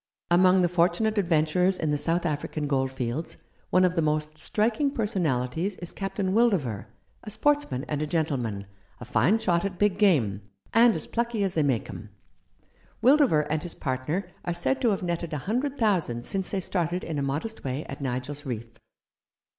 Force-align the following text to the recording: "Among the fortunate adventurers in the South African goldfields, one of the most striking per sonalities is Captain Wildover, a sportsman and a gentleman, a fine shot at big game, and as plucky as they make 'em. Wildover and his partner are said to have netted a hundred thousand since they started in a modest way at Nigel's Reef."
"Among 0.31 0.61
the 0.63 0.67
fortunate 0.67 1.19
adventurers 1.19 1.77
in 1.77 1.91
the 1.91 1.97
South 1.99 2.25
African 2.25 2.65
goldfields, 2.65 3.37
one 3.69 3.85
of 3.85 3.93
the 3.95 4.01
most 4.01 4.35
striking 4.39 4.89
per 4.89 5.05
sonalities 5.05 5.77
is 5.79 5.91
Captain 5.91 6.33
Wildover, 6.33 6.87
a 7.23 7.29
sportsman 7.29 7.83
and 7.87 8.01
a 8.01 8.07
gentleman, 8.07 8.65
a 8.99 9.05
fine 9.05 9.37
shot 9.37 9.63
at 9.63 9.77
big 9.77 9.99
game, 9.99 10.41
and 10.73 10.95
as 10.95 11.05
plucky 11.05 11.43
as 11.43 11.53
they 11.53 11.61
make 11.61 11.87
'em. 11.87 12.09
Wildover 13.03 13.45
and 13.47 13.61
his 13.61 13.75
partner 13.75 14.27
are 14.43 14.55
said 14.55 14.81
to 14.81 14.89
have 14.89 15.03
netted 15.03 15.33
a 15.33 15.37
hundred 15.45 15.77
thousand 15.77 16.25
since 16.25 16.49
they 16.49 16.61
started 16.61 17.03
in 17.03 17.19
a 17.19 17.21
modest 17.21 17.63
way 17.63 17.85
at 17.85 18.01
Nigel's 18.01 18.43
Reef." 18.43 18.79